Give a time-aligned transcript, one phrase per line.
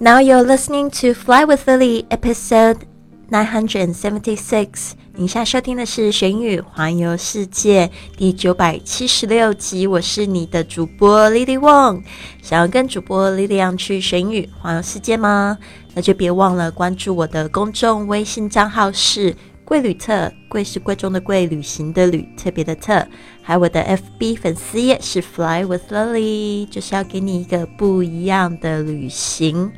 [0.00, 2.86] Now you're listening to Fly with Lily, episode
[3.28, 4.92] nine hundred and seventy-six.
[5.12, 7.86] 您现在收听的是《玄宇环游世界》
[8.16, 9.86] 第九百七十六集。
[9.86, 12.02] 我是你的主播 Lily Wong。
[12.40, 15.58] 想要跟主播 Lily 一样去玄宇环游世界吗？
[15.92, 19.36] 那就别忘了关注我的公众微信账号是。
[19.70, 23.06] 贵旅特，贵是贵重的贵，旅行的旅，特别的特。
[23.40, 23.80] 还有我的
[24.18, 29.70] FB 粉丝页是 Fly with Lily，就是要给你一个不一样的旅行。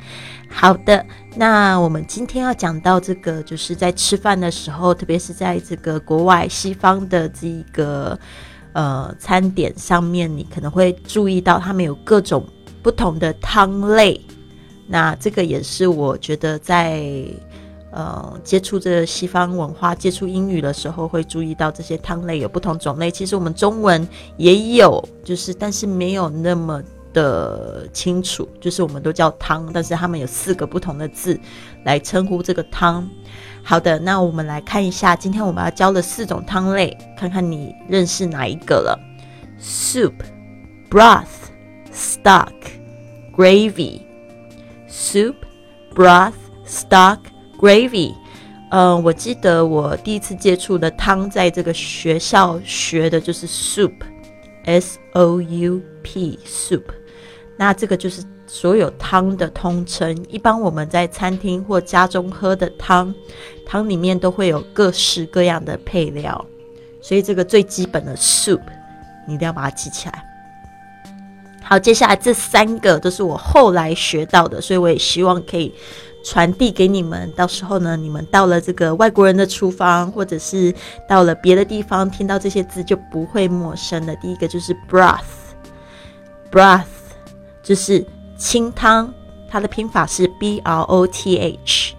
[0.49, 8.19] 好的，那我们今天要讲到这个，就是在吃饭的时候，特别是在这个国外西方的这个
[8.71, 12.43] 呃餐点上面，你可能会注意到他们有各种
[12.81, 14.19] 不同的汤类。
[14.87, 17.13] 那这个也是我觉得在。
[17.95, 23.11] 呃，接触这西方文化、接触英语的时候，会注意到这些汤类有不同种类。
[23.11, 26.81] 其实我们中文也有，就是但是没有那么
[27.13, 28.49] 的清楚。
[28.59, 31.39] 就是我们都叫汤，但是他们有四个不同的字
[31.85, 33.07] 来称呼这个汤。
[33.63, 38.99] 好的，那我们来看一下，今天我们要教的四种汤类，看看你认识哪一个了
[39.61, 40.13] ？Soup,
[40.89, 41.51] broth,
[41.93, 42.51] stock,
[43.37, 44.01] gravy.
[44.89, 45.35] Soup,
[45.93, 46.33] broth,
[46.65, 47.19] stock.
[47.63, 48.13] Gravy，
[48.71, 56.83] 嗯，我记得我第一次接触的汤，在这个学校学的就是 soup，S O U P，soup。
[57.55, 60.13] 那这个就是所有汤的通称。
[60.27, 63.15] 一般我们在餐厅或家中喝的汤，
[63.65, 66.45] 汤里面都会有各式各样的配料，
[67.01, 68.59] 所以这个最基本的 soup，
[69.25, 70.21] 你一定要把它记起来。
[71.63, 75.73] 好，接下来这三个都是我后来学到的，所以我也希望可以。
[76.23, 80.73] 传递给你们，到时候呢，你们到了这个外国人的厨房，或者是
[81.07, 84.15] 到了别的地方，听到这些字就不会陌生的。
[84.15, 86.85] 第一个就是 broth，broth
[87.61, 88.05] 就是
[88.37, 89.13] 清汤，
[89.49, 91.93] 它的拼法是 b r o t h，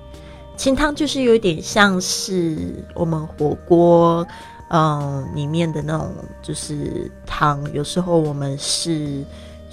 [0.56, 4.26] 清汤就是有点像是我们火锅，
[4.68, 9.22] 嗯，里面的那种就是汤，有时候我们是。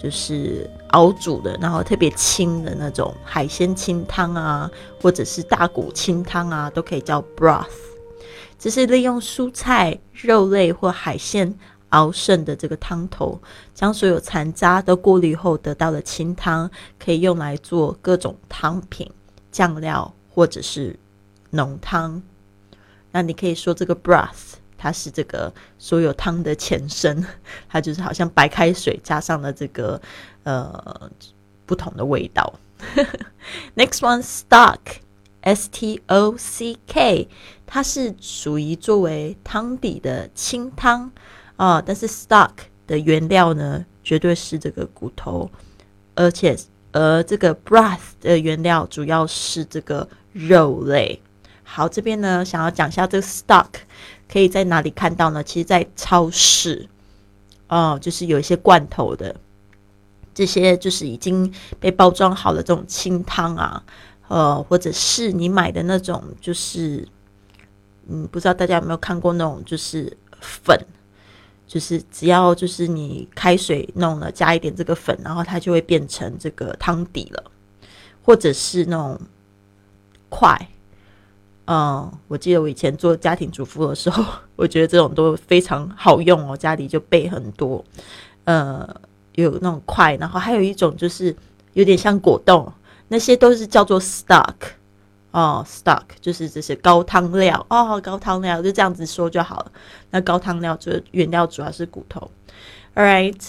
[0.02, 4.70] 就是熬煮的，然后特别清的那种海鲜清汤啊，
[5.00, 7.68] 或者是大骨清汤啊，都可以叫 broth。
[8.58, 11.54] 这是利用蔬菜、肉类或海鲜
[11.90, 13.40] 熬剩的这个汤头，
[13.76, 19.08] 将所有残渣都过滤后得到的清汤，可以用来做各种汤品、
[19.52, 20.98] 酱料或者是
[21.52, 22.24] 浓汤。
[23.12, 24.61] 那你可以说这个 broth。
[24.82, 27.24] 它是这个所有汤的前身，
[27.70, 30.02] 它就是好像白开水加上了这个
[30.42, 31.12] 呃
[31.68, 32.52] 不同的味道。
[33.76, 37.28] Next one stock，S T O C K，
[37.68, 41.12] 它是属于作为汤底的清汤
[41.58, 42.50] 啊，但是 stock
[42.88, 45.52] 的原料呢，绝对是这个骨头，
[46.16, 46.58] 而且
[46.92, 51.22] 而这个 broth 的原料主要是这个肉类。
[51.64, 53.68] 好，这边呢想要讲一下这个 stock。
[54.32, 55.44] 可以在哪里看到呢？
[55.44, 56.88] 其实，在超市，
[57.68, 59.36] 哦，就是有一些罐头的，
[60.34, 63.84] 这些就是已经被包装好的这种清汤啊，
[64.30, 67.06] 呃，或者是你买的那种，就是，
[68.08, 70.80] 嗯，不知道大家有没有看过那种，就是粉，
[71.68, 77.52] 就是只要就是你开水弄了，加一点这个粉，然后它就会变成这个汤底了，
[78.24, 79.20] 或者是那种
[80.30, 80.70] 块。
[81.74, 84.26] 嗯，我记得我以前做家庭主妇的时候，
[84.58, 87.86] 我觉得这种都非常好用哦，家里就备很多。
[88.44, 88.86] 呃，
[89.36, 91.34] 有那种块，然后还有一种就是
[91.72, 92.70] 有点像果冻，
[93.08, 94.54] 那些都是叫做 stock
[95.32, 99.72] 哦，stock 就是这些高汤料哦，高汤料就这样子说就好了。
[100.10, 102.30] 那高汤料就原料主要是骨头。
[102.96, 103.42] All right，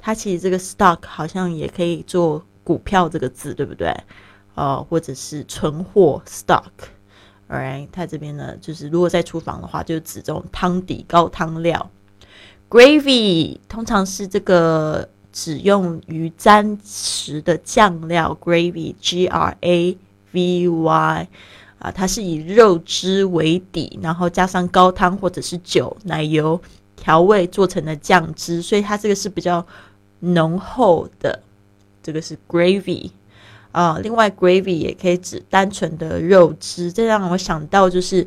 [0.00, 3.94] 它其实这个 stock 好像也可以做股票这个字，对不对？
[4.56, 11.88] 呃，或者是存货 stock，Alright，它这边呢，就是如果在厨房的话，就指这种汤底高汤料。
[12.68, 19.96] Gravy 通常是这个只用于沾食的酱料，Gravy，G R A
[20.32, 21.28] V Y。
[21.84, 26.58] 啊，它是以肉汁为底，然后加上高汤或者是酒、奶油
[26.96, 29.64] 调味做成的酱汁，所以它这个是比较
[30.20, 31.38] 浓厚的。
[32.02, 33.10] 这个是 gravy
[33.70, 36.90] 啊，另外 gravy 也可以指单纯的肉汁。
[36.90, 38.26] 这让我想到，就是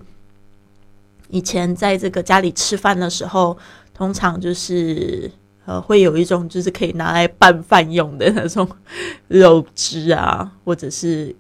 [1.30, 3.58] 以前在这个家里吃饭的时候，
[3.92, 5.32] 通常就是
[5.66, 8.70] 呃会有一种就是可以拿来拌饭用的那种
[9.30, 11.36] 肉汁啊，或者是。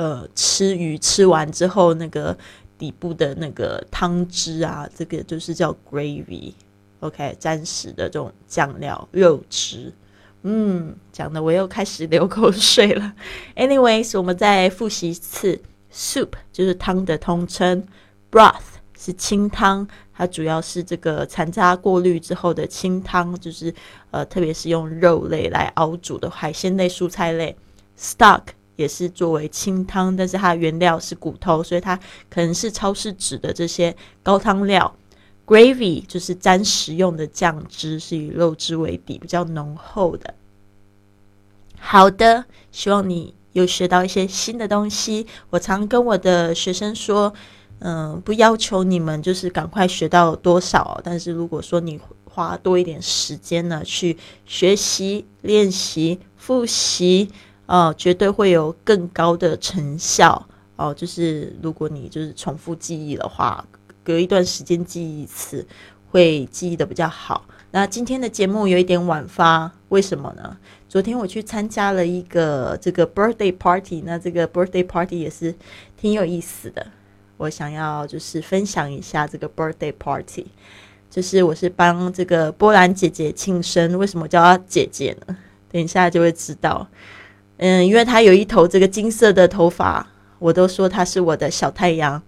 [0.00, 2.34] 呃，吃鱼吃完之后，那个
[2.78, 9.92] 底部的那个汤汁啊，这个就是叫 gravy，OK，沾食的这种酱料肉汁。
[10.40, 13.12] 嗯，讲的我又开始流口水了。
[13.54, 15.60] Anyways，我们再复习一次
[15.92, 17.86] ，soup 就是汤的通称
[18.32, 23.74] ，broth 是清汤，它主要是这个残渣过滤之后的清汤，就是
[24.12, 27.54] 呃，特别是用肉类来熬煮的海鲜类、蔬菜类。
[27.98, 28.40] stock
[28.80, 31.94] 也是作为清汤，但是它的原料是骨头，所以它
[32.30, 34.96] 可能是超市指的这些高汤料。
[35.46, 40.32] Gravy 就是沾食用的酱汁，是以肉汁为底，比较浓厚的。
[41.78, 45.26] 好的，希望你有学到一些新的东西。
[45.50, 47.34] 我常跟我的学生说，
[47.80, 54.16] 嗯，不要求你们就是赶快学到多少，但是如果说你花多一点时间呢，去
[54.46, 57.28] 学习、练习、复习，
[57.70, 60.46] 哦，绝对会有更高的成效。
[60.76, 63.64] 哦，就是如果你就是重复记忆的话。
[64.02, 65.64] 隔一段时间记忆一次，
[66.10, 67.44] 会记忆的比较好。
[67.70, 70.56] 那今天的节目有一点晚发，为什么呢？
[70.88, 75.54] 昨天我去参加了一个这个 birthday party，那这个 birthday party 也是
[75.98, 76.84] 挺有意思的。
[77.36, 80.46] 我想要就是分享一下这个 birthday party，
[81.10, 83.96] 就是我是帮这个波兰姐姐庆生。
[83.98, 85.36] 为什么叫她姐姐呢？
[85.70, 86.88] 等一下就会知道。
[87.60, 90.06] 嗯，因为他有一头这个金色的头发，
[90.38, 92.20] 我都说他是我的小太阳。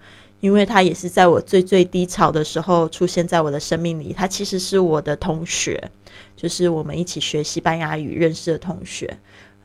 [0.43, 4.12] 因为他也是在我最最低潮的时候出现在我的生命里。
[4.12, 5.81] 他其实是我的同学，
[6.34, 9.08] 就是我们一起学西班牙语认识的同学。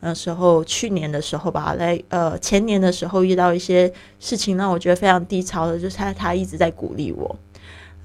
[0.01, 7.35] 那时候去年的时候吧，来呃前年的时候遇到一些事情让我觉得非常低潮的，就是他他一直在鼓励我。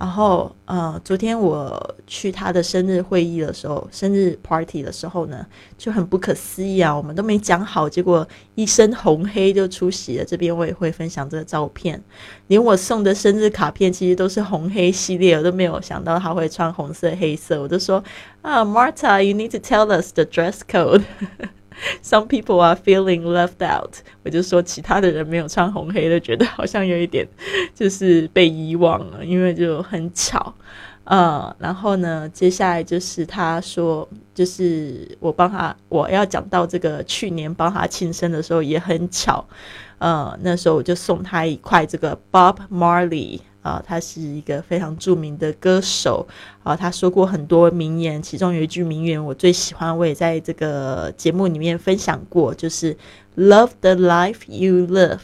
[0.02, 5.46] 然后，呃，昨天我去他的生日会议的时候，生日 party 的时候呢，
[5.78, 6.92] 就很不可思议啊！
[6.92, 8.26] 我们都没讲好，结果
[8.56, 10.24] 一身红黑就出席了。
[10.24, 12.02] 这边我也会分享这个照片，
[12.48, 17.62] 连我送的生日卡片其实都是红黑系列，我都没有想到他会穿红色、黑色。
[17.62, 18.02] 我就说
[18.40, 21.04] 啊，Marta，you need to tell us the dress code。
[22.02, 23.96] Some people are feeling left out。
[24.24, 27.26] 我就说，其他的人没有穿红黑的，觉得好像有一点
[27.74, 30.54] 就是被遗忘了，因为就很巧。
[31.04, 39.44] 呃，然后呢，接下来就是他说，就是我帮他，我要讲到这个去年帮他庆生的时候也很巧。
[39.98, 43.40] 呃，那时候我就送他一块这个 Bob Marley。
[43.62, 46.26] 啊，他是一个非常著名的歌手
[46.64, 52.96] 啊，他说过很多名言，其中有一句名言我最喜欢，我也在这个节目里面分享过，就是
[53.36, 55.20] “Love the life you love,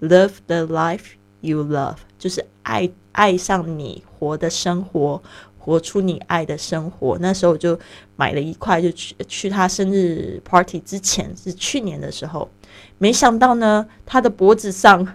[0.00, 5.22] love the life you love”，就是爱爱上你活的生活，
[5.56, 7.16] 活出你爱的生活。
[7.20, 7.78] 那时候我就
[8.16, 12.50] 买了一块，就去去他生日 party 之前，是去年的时候，
[12.98, 15.06] 没想到呢，他的脖子上。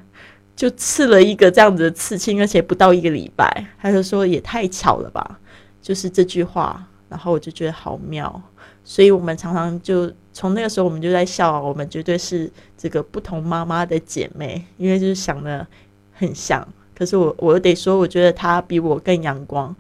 [0.56, 5.40] 就刺了一个这样子的刺青，而且不到一个礼拜，他就说也太巧了吧，
[5.82, 8.42] 就是这句话，然后我就觉得好妙，
[8.84, 15.66] 所以我们常常就从那个时候我们就在笑，我们绝对是这个不同妈妈的姐妹，因为就是想的
[16.14, 16.66] 很像，
[16.96, 19.76] 可是我我得说，我觉得她比我更阳光，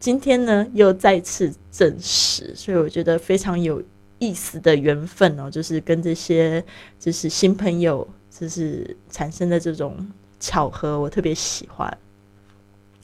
[0.00, 3.80] 今天呢又再次证实，所以我觉得非常有
[4.18, 6.62] 意思的缘分哦，就是跟这些
[6.98, 8.06] 就是新朋友。
[8.38, 9.96] 就是产生的这种
[10.38, 11.98] 巧合，我特别喜欢。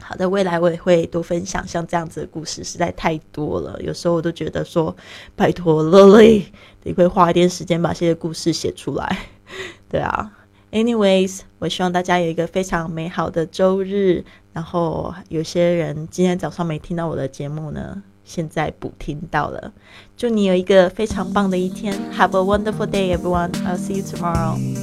[0.00, 3.80] 好的，未来我也会多分享像这样子的故事，实在太多了。
[3.80, 4.94] 有时候我都觉得说，
[5.36, 6.44] 拜托乐乐，
[6.82, 9.26] 你会花一点时间把这些故事写出来。
[9.88, 10.32] 对啊
[10.72, 14.24] ，anyways，我希望大家有一个非常美好的周日。
[14.52, 19.72] 然后有些人今天早上没听到我的节目呢，现在补听到了。
[20.16, 23.52] 祝你有一个非常棒的一天，Have a wonderful day, everyone.
[23.64, 24.81] I'll see you tomorrow.